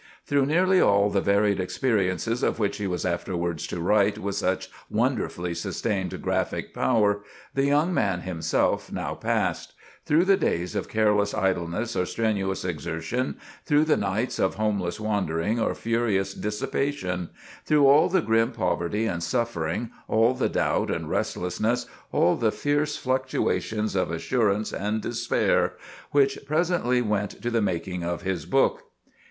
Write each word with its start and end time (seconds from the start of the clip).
Through 0.25 0.47
nearly 0.47 0.81
all 0.81 1.11
the 1.11 1.21
varied 1.21 1.59
experiences 1.59 2.41
of 2.41 2.57
which 2.57 2.77
he 2.77 2.87
was 2.87 3.05
afterwards 3.05 3.67
to 3.67 3.79
write 3.79 4.17
with 4.17 4.33
such 4.33 4.67
wonderfully 4.89 5.53
sustained 5.53 6.19
graphic 6.23 6.73
power, 6.73 7.21
the 7.53 7.65
young 7.65 7.93
man 7.93 8.21
himself 8.21 8.91
now 8.91 9.13
passed; 9.13 9.73
through 10.03 10.25
the 10.25 10.37
days 10.37 10.75
of 10.75 10.89
careless 10.89 11.35
idleness 11.35 11.95
or 11.95 12.07
strenuous 12.07 12.65
exertion; 12.65 13.37
through 13.63 13.83
the 13.83 13.95
nights 13.95 14.39
of 14.39 14.55
homeless 14.55 14.99
wandering 14.99 15.59
or 15.59 15.75
furious 15.75 16.33
dissipation; 16.33 17.29
through 17.63 17.85
all 17.85 18.09
the 18.09 18.23
grim 18.23 18.51
poverty 18.53 19.05
and 19.05 19.21
suffering, 19.21 19.91
all 20.07 20.33
the 20.33 20.49
doubt 20.49 20.89
and 20.89 21.11
restlessness, 21.11 21.85
all 22.11 22.35
the 22.35 22.51
fierce 22.51 22.97
fluctuations 22.97 23.95
of 23.95 24.09
assurance 24.09 24.73
and 24.73 25.01
despair, 25.03 25.73
which 26.09 26.39
presently 26.47 27.03
went 27.03 27.39
to 27.39 27.51
the 27.51 27.61
making 27.61 28.03
of 28.03 28.23
his 28.23 28.47
book. 28.47 28.85